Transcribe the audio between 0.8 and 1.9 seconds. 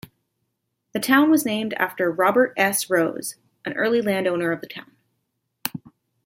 The town was named